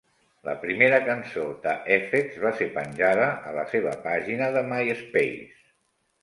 [0.47, 5.47] La primera cançó "The Effects" va ser penjada a la seva pàgina de Myspace.